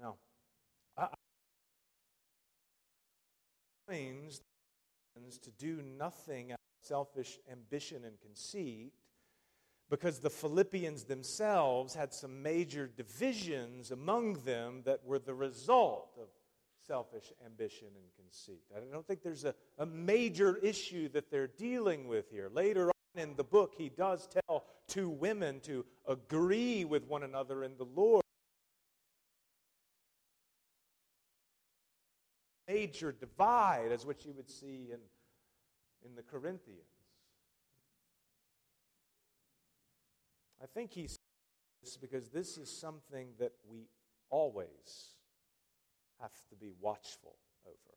[0.00, 0.16] Now,
[0.96, 1.08] I,
[5.42, 8.92] to do nothing out of selfish ambition and conceit
[9.90, 16.28] because the Philippians themselves had some major divisions among them that were the result of
[16.86, 18.62] selfish ambition and conceit.
[18.74, 22.48] I don't think there's a, a major issue that they're dealing with here.
[22.52, 27.64] Later on in the book, he does tell two women to agree with one another
[27.64, 28.22] in the Lord.
[32.72, 35.00] Major divide, as what you would see in,
[36.04, 36.84] in the Corinthians.
[40.62, 41.18] I think he says
[41.82, 43.88] this because this is something that we
[44.28, 45.16] always
[46.20, 47.34] have to be watchful
[47.66, 47.96] over.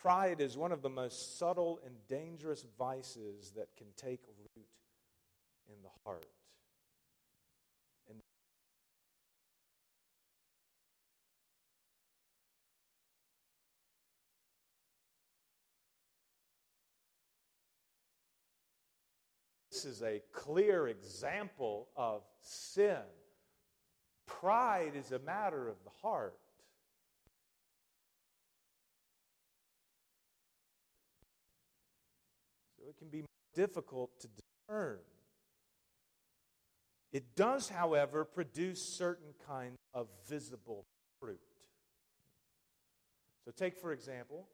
[0.00, 4.66] Pride is one of the most subtle and dangerous vices that can take root
[5.68, 6.26] in the heart.
[19.82, 23.00] This is a clear example of sin.
[24.26, 26.36] Pride is a matter of the heart.
[32.76, 33.24] So it can be
[33.54, 34.98] difficult to discern.
[37.10, 40.84] It does, however, produce certain kinds of visible
[41.18, 41.40] fruit.
[43.46, 44.46] So, take for example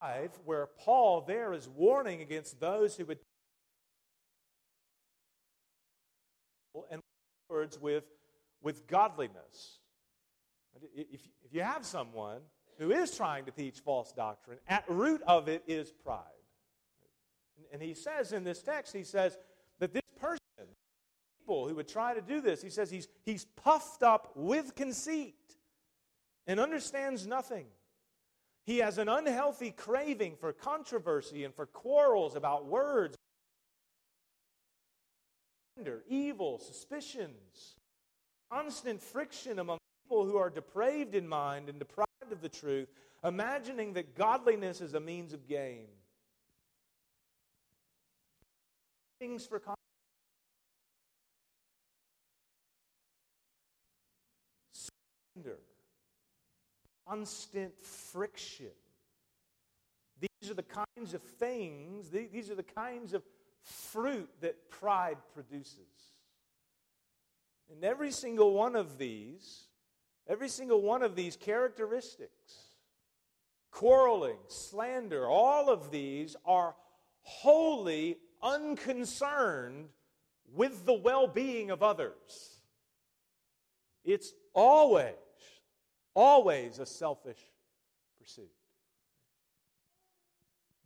[0.00, 3.18] 5, where Paul there is warning against those who would
[6.90, 7.02] and
[7.48, 8.04] words with,
[8.62, 9.78] with godliness.
[10.94, 12.40] If, if you have someone
[12.78, 16.22] who is trying to teach false doctrine, at root of it is pride.
[17.56, 19.36] And, and he says in this text, he says
[19.80, 20.38] that this person,
[21.40, 25.34] people who would try to do this, he says he's, he's puffed up with conceit
[26.46, 27.66] and understands nothing.
[28.68, 33.16] He has an unhealthy craving for controversy and for quarrels about words,
[36.06, 37.76] evil, suspicions,
[38.52, 42.88] constant friction among people who are depraved in mind and deprived of the truth,
[43.24, 45.86] imagining that godliness is a means of gain.
[49.18, 49.62] Things for
[55.34, 55.58] slander
[57.08, 58.66] constant friction.
[60.20, 63.22] These are the kinds of things, these are the kinds of
[63.62, 65.78] fruit that pride produces.
[67.70, 69.66] And every single one of these,
[70.26, 72.54] every single one of these characteristics,
[73.70, 76.74] quarreling, slander, all of these are
[77.22, 79.88] wholly unconcerned
[80.54, 82.62] with the well being of others.
[84.04, 85.14] It's always
[86.14, 87.38] Always a selfish
[88.18, 88.50] pursuit.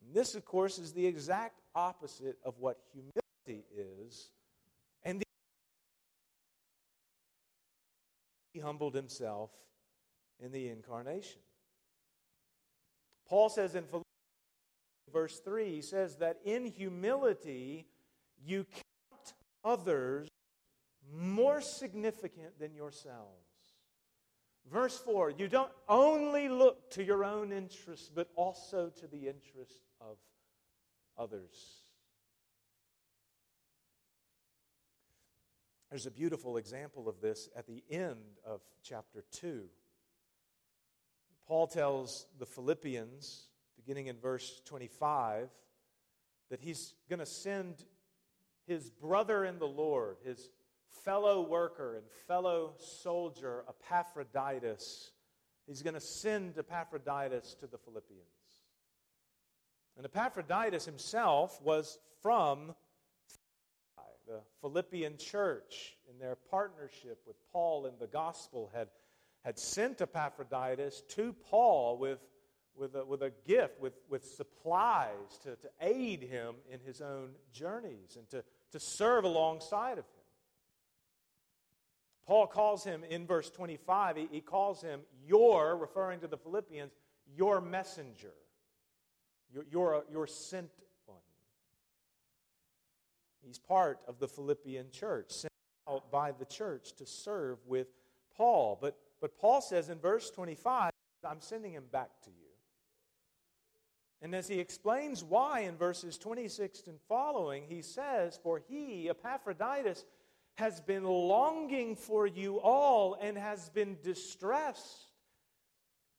[0.05, 4.31] And this, of course, is the exact opposite of what humility is.
[5.05, 5.25] And the
[8.53, 9.51] he humbled himself
[10.39, 11.41] in the incarnation.
[13.27, 14.05] Paul says in Philippians
[15.13, 17.87] verse 3, he says that in humility
[18.45, 20.29] you count others
[21.15, 23.42] more significant than yourselves.
[24.71, 29.83] Verse 4 you don't only look to your own interests, but also to the interests
[30.01, 30.17] of
[31.19, 31.83] others.
[35.91, 39.65] There's a beautiful example of this at the end of chapter 2.
[41.47, 45.51] Paul tells the Philippians, beginning in verse 25,
[46.49, 47.85] that he's going to send
[48.67, 50.49] his brother in the Lord, his
[51.05, 55.13] fellow worker and fellow soldier Epaphroditus.
[55.67, 58.27] He's going to send Epaphroditus to the Philippians.
[59.97, 62.75] And Epaphroditus himself was from
[64.27, 68.89] the Philippian church in their partnership with Paul in the gospel had,
[69.45, 72.21] had sent Epaphroditus to Paul with,
[72.77, 77.31] with, a, with a gift, with, with supplies to, to aid him in his own
[77.53, 80.12] journeys and to, to serve alongside of him.
[82.27, 86.93] Paul calls him in verse 25, he, he calls him your, referring to the Philippians,
[87.37, 88.35] your messenger.
[89.53, 90.71] You're, you're, uh, you're sent
[91.07, 91.19] one.
[93.45, 95.53] He's part of the Philippian church, sent
[95.89, 97.89] out by the church to serve with
[98.37, 98.79] Paul.
[98.81, 100.93] But, but Paul says in verse 25,
[101.25, 102.37] I'm sending him back to you.
[104.23, 110.05] And as he explains why in verses 26 and following, he says, For he, Epaphroditus,
[110.55, 115.07] has been longing for you all and has been distressed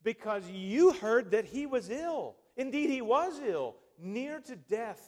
[0.03, 2.35] because you heard that he was ill.
[2.57, 5.01] Indeed, he was ill, near to death.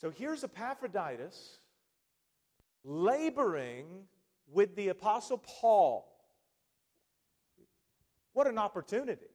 [0.00, 1.58] So here's Epaphroditus
[2.84, 3.86] laboring
[4.50, 6.06] with the Apostle Paul.
[8.32, 9.26] What an opportunity,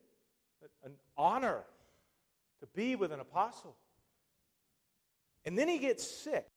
[0.83, 1.63] an honor
[2.61, 3.75] to be with an apostle.
[5.45, 6.47] And then he gets sick.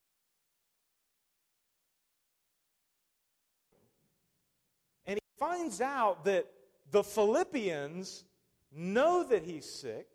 [5.06, 6.46] And he finds out that
[6.90, 8.24] the Philippians
[8.72, 10.06] know that he's sick.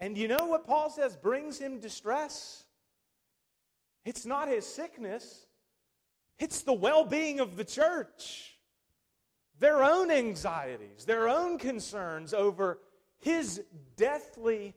[0.00, 2.64] And you know what Paul says brings him distress?
[4.04, 5.46] It's not his sickness,
[6.38, 8.52] it's the well being of the church.
[9.58, 12.78] Their own anxieties, their own concerns over
[13.18, 13.62] his
[13.96, 14.74] deathly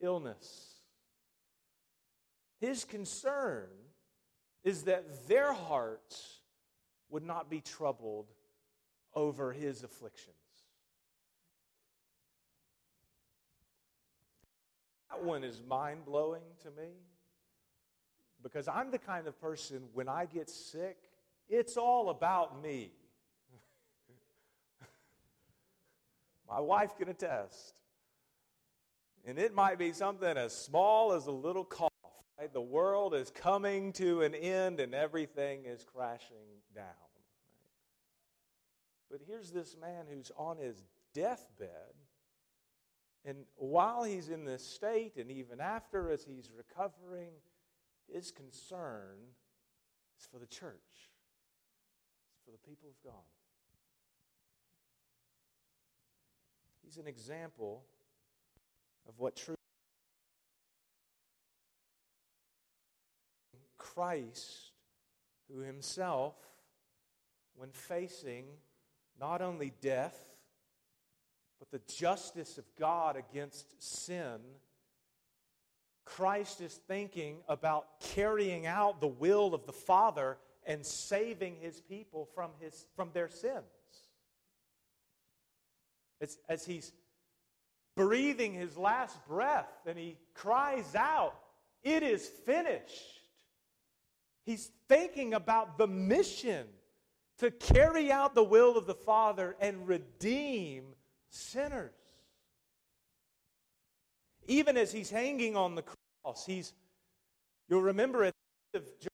[0.00, 0.76] illness.
[2.60, 3.68] His concern
[4.62, 6.37] is that their hearts
[7.10, 8.26] would not be troubled
[9.14, 10.36] over his afflictions.
[15.10, 16.90] That one is mind blowing to me
[18.42, 20.96] because I'm the kind of person, when I get sick,
[21.48, 22.92] it's all about me.
[26.48, 27.74] My wife can attest.
[29.26, 31.87] And it might be something as small as a little cough.
[32.46, 36.84] The world is coming to an end and everything is crashing down.
[39.10, 40.84] But here's this man who's on his
[41.14, 41.94] deathbed.
[43.24, 47.32] And while he's in this state, and even after as he's recovering,
[48.12, 49.18] his concern
[50.18, 51.10] is for the church,
[52.32, 53.20] it's for the people of God.
[56.84, 57.84] He's an example
[59.06, 59.57] of what true
[63.94, 64.72] Christ,
[65.50, 66.34] who himself,
[67.56, 68.44] when facing
[69.20, 70.16] not only death,
[71.58, 74.38] but the justice of God against sin,
[76.04, 82.28] Christ is thinking about carrying out the will of the Father and saving his people
[82.34, 83.64] from, his, from their sins.
[86.20, 86.92] It's, as he's
[87.96, 91.34] breathing his last breath and he cries out,
[91.82, 93.17] It is finished.
[94.48, 96.68] He's thinking about the mission
[97.36, 100.94] to carry out the will of the Father and redeem
[101.28, 101.92] sinners.
[104.46, 105.84] Even as he's hanging on the
[106.22, 106.72] cross, he's,
[107.68, 108.32] you'll remember at
[108.72, 109.08] the end of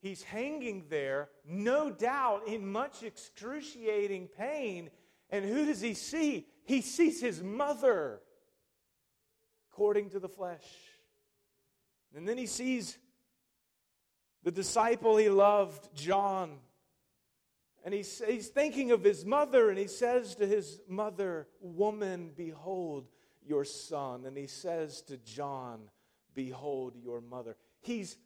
[0.00, 4.90] he's hanging there, no doubt in much excruciating pain.
[5.30, 6.46] And who does he see?
[6.62, 8.20] He sees his mother,
[9.72, 10.62] according to the flesh.
[12.14, 12.96] And then he sees
[14.42, 16.58] the disciple he loved, John.
[17.84, 23.08] And he's, he's thinking of his mother, and he says to his mother, Woman, behold
[23.46, 24.26] your son.
[24.26, 25.80] And he says to John,
[26.34, 27.56] Behold your mother.
[27.80, 28.16] He's,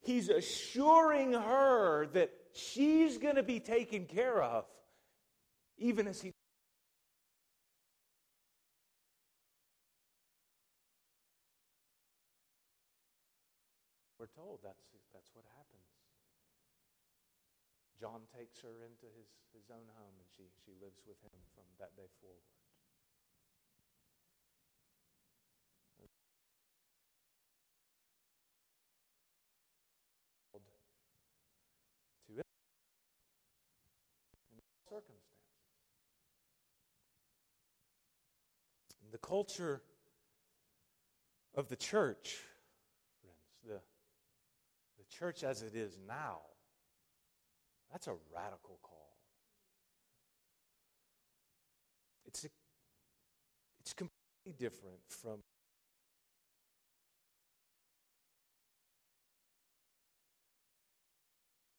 [0.00, 4.64] he's assuring her that she's going to be taken care of,
[5.76, 6.32] even as he
[14.92, 15.88] that's, that's what happens.
[17.98, 21.66] John takes her into his, his own home and she, she lives with him from
[21.78, 22.46] that day forward.
[32.28, 32.48] To in
[34.88, 35.22] circumstances.
[39.02, 39.82] In the culture
[41.54, 42.38] of the church,
[45.08, 46.40] church as it is now,
[47.90, 49.16] that's a radical call.
[52.26, 52.48] It's, a,
[53.80, 55.38] it's completely different from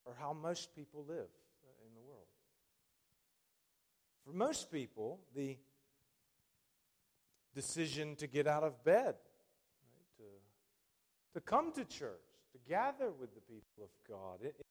[0.10, 1.30] or how most people live
[1.86, 2.26] in the world.
[4.26, 5.58] For most people, the
[7.54, 10.24] decision to get out of bed, right, to,
[11.36, 12.29] to come to church,
[12.70, 14.42] gather with the people of God.
[14.42, 14.66] It, it,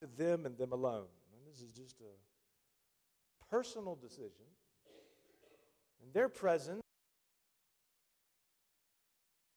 [0.00, 1.06] to them and them alone.
[1.32, 4.46] And this is just a personal decision,
[6.02, 6.82] and their presence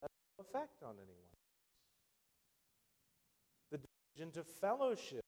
[0.02, 1.30] has no effect on anyone.
[3.72, 5.22] The decision to fellowship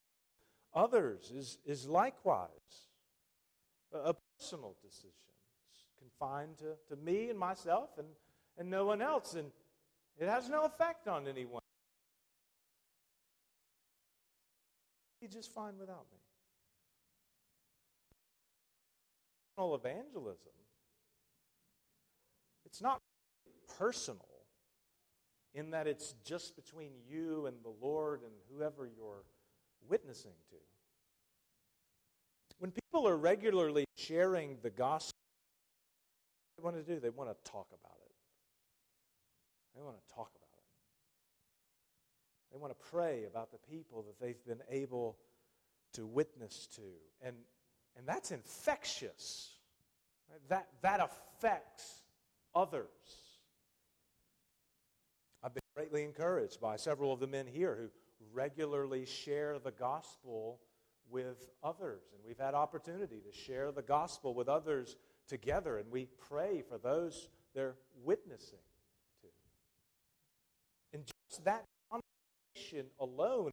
[0.73, 2.47] others is, is likewise
[3.93, 5.11] a, a personal decision.
[5.73, 8.07] It's confined to, to me and myself and,
[8.57, 9.51] and no one else, and
[10.19, 11.61] it has no effect on anyone.
[15.19, 16.17] He's just fine without me.
[19.55, 20.51] Personal evangelism.
[22.65, 23.01] It's not
[23.77, 24.25] personal
[25.53, 29.23] in that it's just between you and the Lord and whoever you're
[29.87, 30.55] witnessing to.
[32.59, 35.17] When people are regularly sharing the gospel,
[36.57, 36.99] they want to do?
[36.99, 38.00] They want to talk about it.
[39.75, 40.71] They want to talk about it.
[42.51, 45.17] They want to pray about the people that they've been able
[45.93, 46.81] to witness to.
[47.25, 47.35] And,
[47.97, 49.51] and that's infectious.
[50.29, 50.39] Right?
[50.49, 52.01] That, that affects
[52.53, 52.87] others.
[55.43, 57.89] I've been greatly encouraged by several of the men here who
[58.33, 60.59] regularly share the gospel
[61.09, 62.03] with others.
[62.13, 64.95] And we've had opportunity to share the gospel with others
[65.27, 68.59] together, and we pray for those they're witnessing
[71.39, 73.51] that conversation alone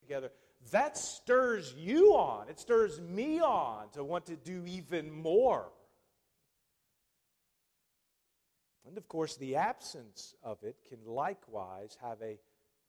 [0.00, 0.30] together,
[0.72, 2.48] that stirs you on.
[2.48, 5.70] It stirs me on to want to do even more.
[8.86, 12.38] And of course, the absence of it can likewise have a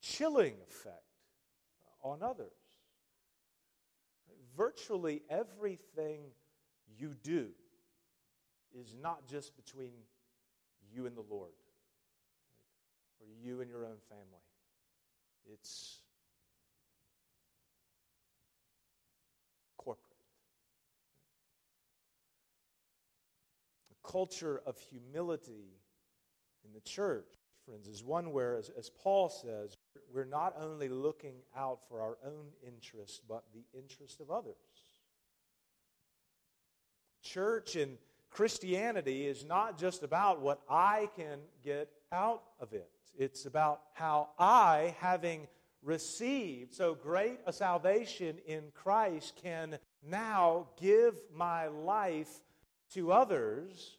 [0.01, 1.03] chilling effect
[2.03, 2.47] on others.
[4.57, 6.21] Virtually everything
[6.97, 7.49] you do
[8.73, 9.91] is not just between
[10.93, 11.51] you and the Lord?
[13.21, 14.43] Or you and your own family.
[15.51, 15.99] It's
[19.77, 20.05] corporate.
[23.91, 25.79] A culture of humility
[26.65, 27.25] in the church,
[27.65, 29.77] friends, is one where, as, as Paul says,
[30.13, 34.55] we're not only looking out for our own interest, but the interest of others.
[37.23, 37.97] Church and
[38.29, 42.89] Christianity is not just about what I can get out of it.
[43.17, 45.47] It's about how I, having
[45.83, 52.41] received so great a salvation in Christ, can now give my life
[52.93, 53.97] to others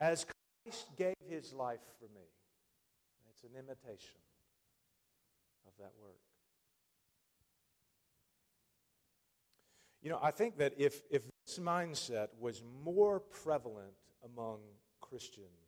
[0.00, 0.26] as
[0.64, 2.26] Christ gave his life for me.
[3.30, 4.20] It's an imitation
[5.66, 6.16] of that work.
[10.02, 13.92] You know, I think that if, if this mindset was more prevalent
[14.24, 14.60] among
[15.00, 15.59] Christians,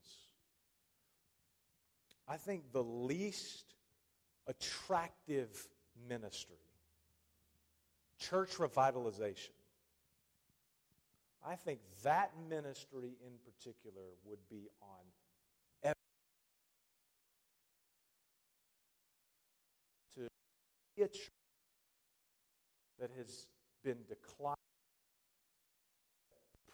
[2.33, 3.75] I think the least
[4.47, 5.69] attractive
[6.09, 6.57] ministry,
[8.19, 9.51] church revitalization,
[11.47, 15.93] I think that ministry in particular would be on
[20.15, 20.29] to
[20.97, 21.29] be a church
[22.99, 23.47] that has
[23.85, 24.57] been declining,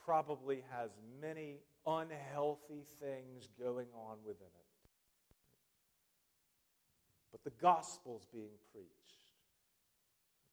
[0.05, 0.91] probably has
[1.21, 4.68] many unhealthy things going on within it.
[7.33, 8.89] But the gospel's being preached.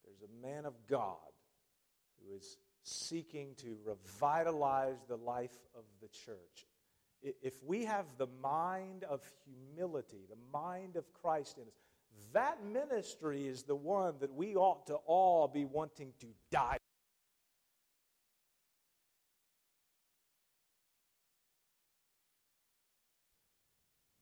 [0.03, 1.17] There's a man of God
[2.19, 6.65] who is seeking to revitalize the life of the church.
[7.21, 11.73] If we have the mind of humility, the mind of Christ in us,
[12.33, 16.77] that ministry is the one that we ought to all be wanting to die.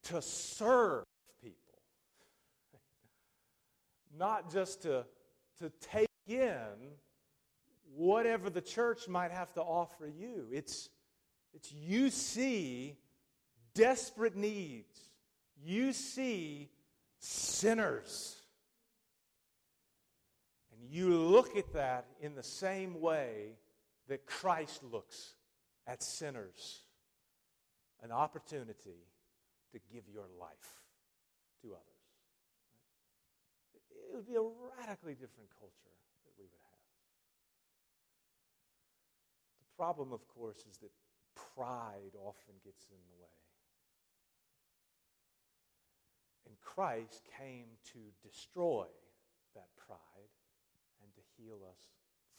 [0.05, 1.05] To serve
[1.41, 1.79] people,
[4.17, 5.05] not just to,
[5.59, 6.93] to take in
[7.95, 10.47] whatever the church might have to offer you.
[10.51, 10.89] It's,
[11.53, 12.97] it's you see
[13.73, 14.99] desperate needs,
[15.63, 16.69] you see
[17.19, 18.35] sinners.
[20.71, 23.57] And you look at that in the same way
[24.07, 25.35] that Christ looks
[25.87, 26.81] at sinners
[28.01, 29.07] an opportunity
[29.71, 30.81] to give your life
[31.61, 31.92] to others.
[34.13, 34.45] It would be a
[34.77, 36.85] radically different culture that we would have.
[39.57, 40.91] The problem, of course, is that
[41.55, 43.33] pride often gets in the way.
[46.45, 48.85] And Christ came to destroy
[49.55, 50.29] that pride
[51.01, 51.81] and to heal us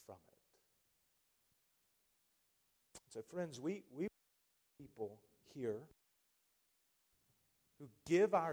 [0.07, 0.39] from it.
[3.12, 4.07] So, friends, we, we
[4.79, 5.18] people
[5.53, 5.83] here
[7.81, 8.53] who give our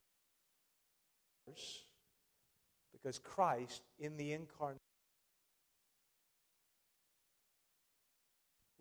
[3.02, 4.78] because Christ in the incarnation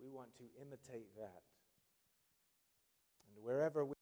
[0.03, 1.43] we want to imitate that.
[3.29, 3.95] And wherever we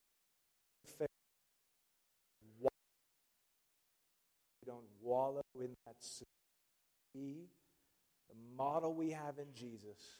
[4.69, 6.27] don't wallow in that sin.
[7.15, 7.47] The
[8.57, 10.19] model we have in Jesus,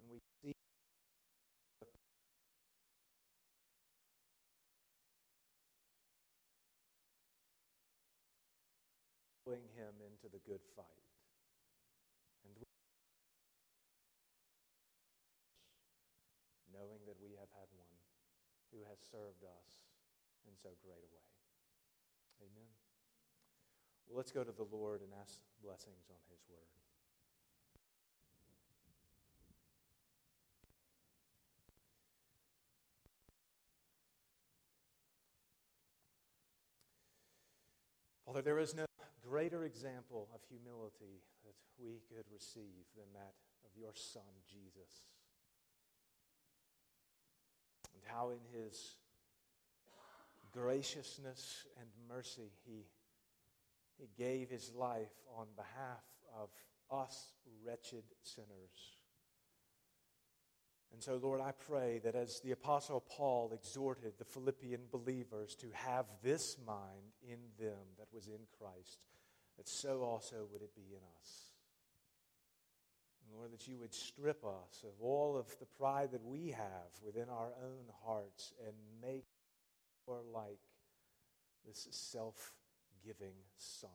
[0.00, 0.52] and we see
[9.76, 11.04] him into the good fight.
[12.48, 12.56] And
[16.72, 17.92] knowing that we have had one
[18.72, 19.84] who has served us
[20.48, 21.28] in so great a way.
[22.40, 22.72] Amen.
[24.08, 26.72] Well, let's go to the Lord and ask blessings on his word.
[38.32, 38.86] Father, there is no
[39.28, 45.06] greater example of humility that we could receive than that of your Son, Jesus
[48.02, 48.96] and how in his
[50.52, 52.84] graciousness and mercy he,
[53.98, 56.02] he gave his life on behalf
[56.38, 56.50] of
[56.90, 57.32] us
[57.64, 59.01] wretched sinners.
[60.92, 65.66] And so, Lord, I pray that as the Apostle Paul exhorted the Philippian believers to
[65.72, 68.98] have this mind in them that was in Christ,
[69.56, 71.52] that so also would it be in us.
[73.34, 77.28] Lord, that you would strip us of all of the pride that we have within
[77.30, 79.24] our own hearts and make
[80.06, 80.60] more like
[81.66, 82.54] this self
[83.04, 83.90] giving Son.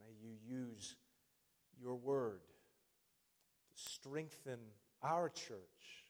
[0.00, 0.96] May you use
[1.80, 2.40] your word
[3.74, 4.58] strengthen
[5.02, 6.04] our church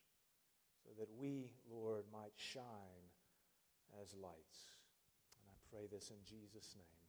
[0.85, 3.09] so that we, Lord, might shine
[4.03, 4.59] as lights.
[5.41, 7.04] And I pray this in Jesus' name.